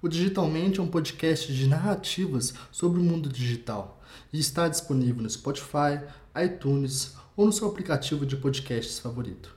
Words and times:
O 0.00 0.08
Digitalmente 0.08 0.78
é 0.78 0.82
um 0.82 0.86
podcast 0.86 1.52
de 1.52 1.66
narrativas 1.66 2.54
sobre 2.70 3.00
o 3.00 3.02
mundo 3.02 3.28
digital 3.28 4.00
e 4.32 4.38
está 4.38 4.68
disponível 4.68 5.24
no 5.24 5.28
Spotify, 5.28 6.00
iTunes 6.40 7.16
ou 7.36 7.46
no 7.46 7.52
seu 7.52 7.66
aplicativo 7.66 8.24
de 8.24 8.36
podcasts 8.36 9.00
favorito. 9.00 9.56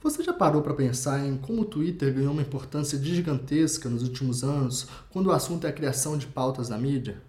Você 0.00 0.22
já 0.22 0.32
parou 0.32 0.62
para 0.62 0.74
pensar 0.74 1.26
em 1.26 1.36
como 1.36 1.62
o 1.62 1.64
Twitter 1.64 2.14
ganhou 2.14 2.32
uma 2.32 2.42
importância 2.42 2.96
gigantesca 3.02 3.88
nos 3.88 4.04
últimos 4.04 4.44
anos 4.44 4.86
quando 5.10 5.26
o 5.26 5.32
assunto 5.32 5.66
é 5.66 5.70
a 5.70 5.72
criação 5.72 6.16
de 6.16 6.28
pautas 6.28 6.68
na 6.68 6.78
mídia? 6.78 7.20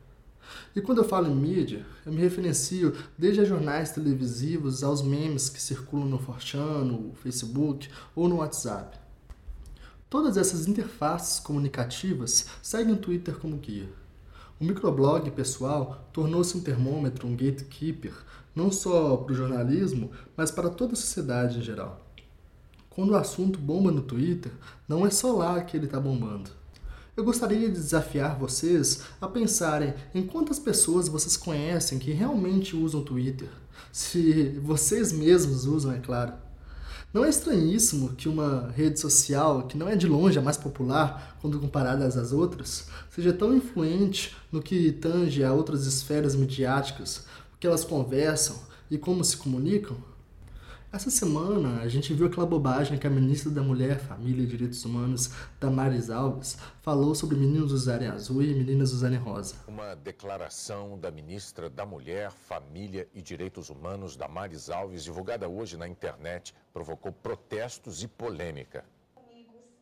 E 0.76 0.82
quando 0.82 1.00
eu 1.00 1.10
falo 1.10 1.28
em 1.28 1.36
mídia, 1.36 1.84
eu 2.06 2.14
me 2.14 2.22
referencio 2.22 2.96
desde 3.18 3.42
a 3.42 3.46
jornais 3.46 3.90
televisivos 3.90 4.84
aos 4.84 5.02
memes 5.02 5.50
que 5.50 5.60
circulam 5.60 6.08
no 6.08 6.20
Forchan, 6.20 6.86
no 6.86 7.16
Facebook 7.16 7.90
ou 8.16 8.30
no 8.30 8.36
WhatsApp. 8.36 9.01
Todas 10.12 10.36
essas 10.36 10.68
interfaces 10.68 11.40
comunicativas 11.40 12.46
seguem 12.62 12.96
o 12.96 12.98
Twitter 12.98 13.34
como 13.38 13.56
guia. 13.56 13.88
O 14.60 14.66
microblog 14.66 15.32
pessoal 15.32 16.06
tornou-se 16.12 16.58
um 16.58 16.60
termômetro, 16.60 17.26
um 17.26 17.32
gatekeeper, 17.32 18.12
não 18.54 18.74
só 18.74 19.16
para 19.16 19.32
o 19.32 19.36
jornalismo, 19.36 20.12
mas 20.36 20.52
para 20.52 20.70
toda 20.70 20.92
a 20.92 20.98
sociedade 20.98 21.60
em 21.60 21.62
geral. 21.62 22.06
Quando 22.90 23.12
o 23.12 23.16
assunto 23.16 23.58
bomba 23.58 23.90
no 23.90 24.02
Twitter, 24.02 24.52
não 24.86 25.08
é 25.08 25.10
só 25.10 25.32
lá 25.32 25.62
que 25.62 25.78
ele 25.78 25.86
está 25.86 25.98
bombando. 25.98 26.50
Eu 27.16 27.24
gostaria 27.24 27.70
de 27.70 27.76
desafiar 27.76 28.38
vocês 28.38 29.04
a 29.22 29.30
pensarem 29.30 29.94
em 30.14 30.28
quantas 30.28 30.60
pessoas 30.60 31.08
vocês 31.08 31.38
conhecem 31.38 31.98
que 31.98 32.12
realmente 32.12 32.76
usam 32.76 33.00
o 33.00 33.06
Twitter. 33.06 33.48
Se 33.94 34.60
vocês 34.62 35.14
mesmos 35.14 35.64
usam, 35.64 35.94
é 35.94 36.00
claro. 36.00 36.51
Não 37.14 37.26
é 37.26 37.30
estranhíssimo 37.30 38.14
que 38.16 38.30
uma 38.30 38.72
rede 38.72 38.98
social, 38.98 39.68
que 39.68 39.78
não 39.78 39.90
é 39.90 39.98
de 39.98 40.08
longe 40.08 40.40
a 40.40 40.42
mais 40.42 40.56
popular 40.56 41.38
quando 41.42 41.60
comparada 41.60 42.06
às 42.06 42.32
outras, 42.32 42.88
seja 43.10 43.34
tão 43.34 43.54
influente 43.54 44.34
no 44.50 44.62
que 44.62 44.94
tange 44.94 45.44
a 45.44 45.52
outras 45.52 45.86
esferas 45.86 46.36
midiáticas, 46.36 47.26
o 47.54 47.58
que 47.60 47.68
elas 47.68 47.84
conversam 47.84 48.56
e 48.90 48.98
como 48.98 49.26
se 49.26 49.36
comunicam? 49.36 49.98
Essa 50.94 51.10
semana 51.10 51.80
a 51.82 51.88
gente 51.88 52.14
viu 52.14 52.28
aquela 52.28 52.46
bobagem 52.46 52.98
que 53.00 53.08
a 53.08 53.10
ministra 53.10 53.50
da 53.50 53.64
Mulher, 53.64 53.98
Família 53.98 54.44
e 54.44 54.46
Direitos 54.46 54.84
Humanos, 54.84 55.32
Damares 55.58 56.10
Alves, 56.10 56.58
falou 56.82 57.16
sobre 57.16 57.38
meninos 57.38 57.72
usarem 57.72 58.10
azul 58.10 58.44
e 58.44 58.54
meninas 58.54 58.92
usarem 58.92 59.18
rosa. 59.18 59.56
Uma 59.70 59.96
declaração 59.96 61.00
da 61.00 61.10
ministra 61.10 61.70
da 61.70 61.86
Mulher, 61.86 62.30
Família 62.30 63.08
e 63.14 63.22
Direitos 63.22 63.70
Humanos, 63.70 64.18
Damares 64.18 64.70
Alves, 64.70 65.02
divulgada 65.02 65.48
hoje 65.48 65.78
na 65.78 65.88
internet, 65.88 66.54
provocou 66.74 67.14
protestos 67.14 68.04
e 68.04 68.08
polêmica. 68.10 68.84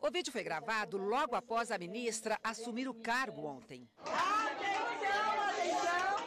O 0.00 0.10
vídeo 0.12 0.30
foi 0.30 0.44
gravado 0.44 0.96
logo 0.96 1.34
após 1.34 1.72
a 1.72 1.78
ministra 1.78 2.38
assumir 2.40 2.88
o 2.88 2.94
cargo 2.94 3.46
ontem. 3.46 3.88
Atenção, 3.98 5.40
atenção! 5.48 6.20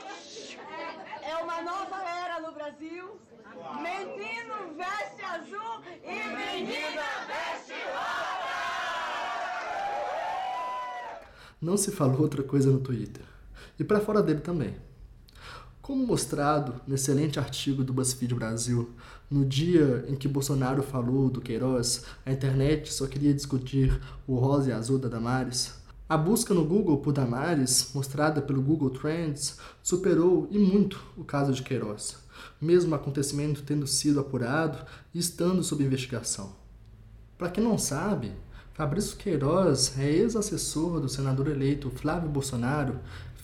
É 1.26 1.38
uma 1.38 1.62
nova 1.62 2.13
Brasil. 2.74 3.20
Menino 3.82 4.76
veste 4.76 5.22
azul 5.22 5.84
e 6.04 6.12
menina 6.12 7.04
veste 7.28 7.74
rosa! 7.74 8.54
Não 11.62 11.78
se 11.78 11.92
falou 11.92 12.22
outra 12.22 12.42
coisa 12.42 12.72
no 12.72 12.80
Twitter. 12.80 13.24
E 13.80 13.84
para 13.84 14.00
fora 14.00 14.24
dele 14.24 14.42
também. 14.42 14.76
Como 15.82 16.08
mostrado 16.08 16.82
no 16.88 16.96
excelente 16.96 17.38
artigo 17.40 17.84
do 17.84 17.94
BuzzFeed 17.94 18.34
Brasil, 18.34 18.92
no 19.30 19.46
dia 19.46 20.06
em 20.08 20.16
que 20.16 20.28
Bolsonaro 20.28 20.82
falou 20.82 21.30
do 21.30 21.42
Queiroz, 21.42 22.06
a 22.26 22.32
internet 22.32 22.92
só 22.92 23.06
queria 23.06 23.34
discutir 23.34 24.02
o 24.26 24.36
rosa 24.36 24.70
e 24.70 24.74
azul 24.74 24.98
da 24.98 25.10
Damares. 25.10 25.83
A 26.08 26.18
busca 26.18 26.54
no 26.54 26.66
Google 26.66 26.98
por 26.98 27.14
Damares, 27.14 27.92
mostrada 27.94 28.42
pelo 28.42 28.62
Google 28.62 28.90
Trends, 28.90 29.58
superou 29.82 30.48
e 30.52 30.60
muito 30.60 31.04
o 31.18 31.24
caso 31.24 31.54
de 31.54 31.64
Queiroz 31.64 32.24
mesmo 32.60 32.92
o 32.92 32.96
acontecimento 32.96 33.64
tendo 33.64 33.86
sido 33.86 34.20
apurado 34.20 34.86
e 35.14 35.20
estando 35.20 35.64
sob 35.64 35.84
investigação. 35.84 36.56
Para 37.38 37.50
quem 37.50 37.64
não 37.64 37.78
sabe, 37.78 38.32
Fabrício 38.74 39.18
Queiroz 39.18 39.98
é 40.00 40.10
ex-assessor 40.10 41.00
do 41.00 41.10
senador 41.10 41.48
eleito 41.48 41.90
Flávio 41.90 42.30
Bolsonaro, 42.30 43.00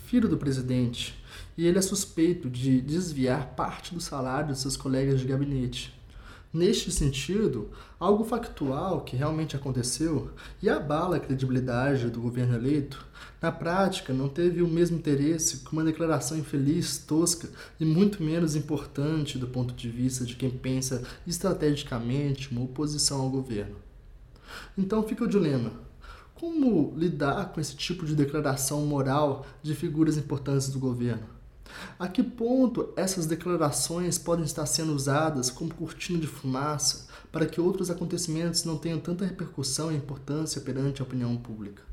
filho 0.06 0.28
do 0.28 0.38
presidente, 0.38 1.22
e 1.58 1.68
ele 1.68 1.78
é 1.78 1.82
suspeito 1.82 2.50
de 2.50 2.82
desviar 2.82 3.50
parte 3.56 3.94
do 3.94 4.02
salário 4.02 4.54
de 4.54 4.60
seus 4.60 4.76
colegas 4.76 5.20
de 5.20 5.28
gabinete. 5.28 5.99
Neste 6.52 6.92
sentido, 6.92 7.70
algo 8.00 8.24
factual 8.24 9.02
que 9.02 9.16
realmente 9.16 9.56
aconteceu 9.56 10.32
e 10.64 10.68
abala 10.68 11.18
a 11.18 11.20
credibilidade 11.20 12.10
do 12.10 12.20
governo 12.20 12.56
eleito, 12.56 13.06
na 13.40 13.52
prática 13.52 14.12
não 14.12 14.28
teve 14.28 14.64
o 14.64 14.68
mesmo 14.68 14.98
interesse 14.98 15.58
que 15.58 15.72
uma 15.72 15.84
declaração 15.84 16.40
infeliz, 16.40 16.98
tosca 16.98 17.48
e 17.80 17.86
muito 17.86 18.24
menos 18.24 18.56
importante 18.56 19.38
do 19.38 19.48
ponto 19.48 19.76
de 19.76 19.90
vista 19.90 20.26
de 20.26 20.36
quem 20.36 20.50
pensa 20.50 21.04
estrategicamente 21.28 22.52
uma 22.52 22.64
oposição 22.64 23.22
ao 23.22 23.30
governo. 23.30 23.76
Então 24.76 25.04
fica 25.04 25.26
o 25.26 25.30
dilema: 25.30 25.72
como 26.34 26.96
lidar 26.98 27.54
com 27.54 27.62
esse 27.62 27.76
tipo 27.76 28.08
de 28.08 28.16
declaração 28.16 28.88
moral 28.88 29.46
de 29.62 29.76
figuras 29.76 30.18
importantes 30.18 30.70
do 30.70 30.80
governo? 30.80 31.39
A 31.98 32.08
que 32.08 32.24
ponto 32.24 32.94
essas 32.96 33.26
declarações 33.26 34.18
podem 34.18 34.46
estar 34.46 34.66
sendo 34.66 34.94
usadas 34.94 35.50
como 35.50 35.74
cortina 35.74 36.20
de 36.20 36.28
fumaça 36.28 37.08
para 37.32 37.46
que 37.46 37.62
outros 37.62 37.90
acontecimentos 37.90 38.64
não 38.64 38.78
tenham 38.78 39.00
tanta 39.00 39.26
repercussão 39.26 39.92
e 39.92 39.96
importância 39.96 40.62
perante 40.62 41.02
a 41.02 41.06
opinião 41.06 41.36
pública? 41.38 41.84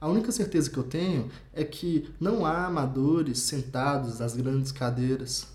A 0.00 0.08
única 0.08 0.32
certeza 0.32 0.70
que 0.70 0.78
eu 0.78 0.84
tenho 0.84 1.30
é 1.52 1.64
que 1.64 2.12
não 2.20 2.44
há 2.44 2.66
amadores 2.66 3.38
sentados 3.38 4.18
nas 4.18 4.36
grandes 4.36 4.72
cadeiras. 4.72 5.46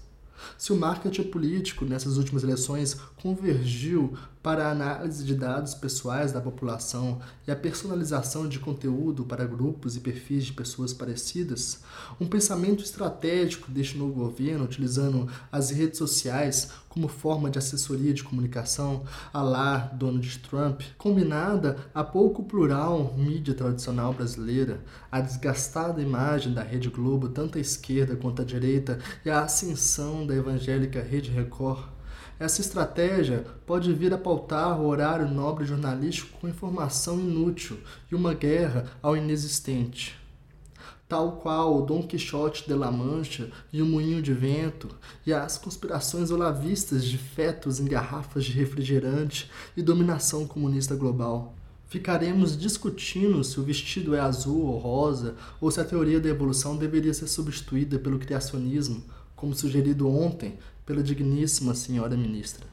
Se 0.57 0.73
o 0.73 0.77
marketing 0.77 1.23
político 1.23 1.85
nessas 1.85 2.17
últimas 2.17 2.43
eleições 2.43 2.95
convergiu 3.21 4.13
para 4.47 4.67
a 4.67 4.71
análise 4.71 5.25
de 5.25 5.35
dados 5.35 5.73
pessoais 5.73 6.31
da 6.31 6.39
população 6.39 7.19
e 7.45 7.51
a 7.51 7.55
personalização 7.55 8.47
de 8.47 8.59
conteúdo 8.59 9.25
para 9.25 9.45
grupos 9.45 9.97
e 9.97 9.99
perfis 9.99 10.45
de 10.45 10.53
pessoas 10.53 10.93
parecidas, 10.93 11.81
um 12.17 12.25
pensamento 12.25 12.81
estratégico 12.81 13.69
deste 13.69 13.97
novo 13.97 14.13
governo, 14.13 14.63
utilizando 14.63 15.27
as 15.51 15.69
redes 15.69 15.97
sociais 15.97 16.71
como 16.97 17.07
forma 17.07 17.49
de 17.49 17.59
assessoria 17.59 18.11
de 18.11 18.23
comunicação, 18.23 19.03
a 19.31 19.41
lá 19.43 19.77
Donald 19.93 20.39
Trump, 20.39 20.81
combinada 20.97 21.77
a 21.93 22.03
pouco 22.03 22.43
plural 22.43 23.13
mídia 23.15 23.53
tradicional 23.53 24.13
brasileira, 24.13 24.81
a 25.11 25.21
desgastada 25.21 26.01
imagem 26.01 26.53
da 26.53 26.63
Rede 26.63 26.89
Globo, 26.89 27.29
tanto 27.29 27.59
à 27.59 27.61
esquerda 27.61 28.15
quanto 28.15 28.41
à 28.41 28.45
direita, 28.45 28.97
e 29.23 29.29
a 29.29 29.41
ascensão 29.41 30.25
da 30.27 30.35
evangélica 30.35 31.01
Rede 31.01 31.31
Record, 31.31 31.87
essa 32.39 32.61
estratégia 32.61 33.45
pode 33.65 33.91
vir 33.93 34.13
a 34.13 34.17
pautar 34.17 34.79
o 34.79 34.85
horário 34.85 35.27
nobre 35.27 35.65
jornalístico 35.65 36.37
com 36.39 36.47
informação 36.47 37.19
inútil 37.19 37.79
e 38.11 38.15
uma 38.15 38.35
guerra 38.35 38.85
ao 39.01 39.17
inexistente. 39.17 40.15
Tal 41.07 41.37
qual 41.37 41.77
o 41.77 41.85
Dom 41.85 42.03
Quixote 42.05 42.67
de 42.67 42.73
La 42.73 42.91
Mancha 42.91 43.49
e 43.73 43.81
o 43.81 43.85
Moinho 43.85 44.21
de 44.21 44.33
Vento, 44.33 44.89
e 45.25 45.33
as 45.33 45.57
conspirações 45.57 46.29
olavistas 46.29 47.05
de 47.05 47.17
fetos 47.17 47.79
em 47.79 47.85
garrafas 47.85 48.43
de 48.43 48.51
refrigerante 48.51 49.49
e 49.75 49.81
dominação 49.81 50.45
comunista 50.45 50.95
global. 50.95 51.55
Ficaremos 51.87 52.57
discutindo 52.57 53.41
se 53.45 53.57
o 53.59 53.63
vestido 53.63 54.13
é 54.13 54.19
azul 54.19 54.65
ou 54.65 54.77
rosa, 54.77 55.35
ou 55.61 55.71
se 55.71 55.79
a 55.79 55.85
teoria 55.85 56.19
da 56.19 56.27
evolução 56.27 56.75
deveria 56.75 57.13
ser 57.13 57.27
substituída 57.27 57.97
pelo 57.97 58.19
criacionismo, 58.19 59.01
como 59.37 59.55
sugerido 59.55 60.09
ontem 60.09 60.57
pela 60.85 61.03
digníssima 61.03 61.73
senhora 61.73 62.17
ministra. 62.17 62.65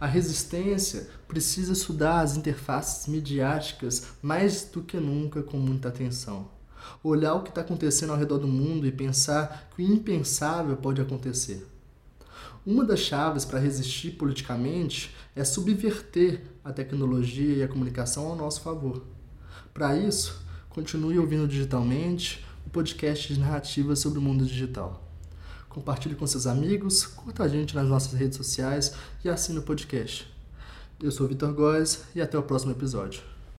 A 0.00 0.06
resistência 0.06 1.08
precisa 1.26 1.72
estudar 1.72 2.20
as 2.20 2.36
interfaces 2.36 3.08
midiáticas 3.08 4.06
mais 4.22 4.64
do 4.64 4.80
que 4.80 4.96
nunca 4.98 5.42
com 5.42 5.58
muita 5.58 5.88
atenção. 5.88 6.48
Olhar 7.02 7.34
o 7.34 7.42
que 7.42 7.48
está 7.48 7.62
acontecendo 7.62 8.12
ao 8.12 8.18
redor 8.18 8.38
do 8.38 8.46
mundo 8.46 8.86
e 8.86 8.92
pensar 8.92 9.68
que 9.74 9.82
o 9.82 9.84
impensável 9.84 10.76
pode 10.76 11.00
acontecer. 11.00 11.66
Uma 12.64 12.84
das 12.84 13.00
chaves 13.00 13.44
para 13.44 13.58
resistir 13.58 14.12
politicamente 14.12 15.14
é 15.34 15.42
subverter 15.42 16.42
a 16.64 16.72
tecnologia 16.72 17.56
e 17.56 17.62
a 17.64 17.68
comunicação 17.68 18.26
ao 18.28 18.36
nosso 18.36 18.60
favor. 18.60 19.04
Para 19.74 19.96
isso, 19.96 20.40
continue 20.68 21.18
ouvindo 21.18 21.48
digitalmente 21.48 22.46
o 22.64 22.70
podcast 22.70 23.32
de 23.32 23.40
narrativas 23.40 23.98
sobre 23.98 24.20
o 24.20 24.22
mundo 24.22 24.44
digital 24.44 25.07
compartilhe 25.78 26.16
com 26.16 26.26
seus 26.26 26.46
amigos, 26.46 27.06
curta 27.06 27.44
a 27.44 27.48
gente 27.48 27.74
nas 27.74 27.86
nossas 27.88 28.12
redes 28.12 28.36
sociais 28.36 28.94
e 29.24 29.28
assine 29.28 29.60
o 29.60 29.62
podcast. 29.62 30.28
Eu 31.00 31.12
sou 31.12 31.28
Vitor 31.28 31.52
Góes 31.52 32.02
e 32.16 32.20
até 32.20 32.36
o 32.36 32.42
próximo 32.42 32.72
episódio. 32.72 33.37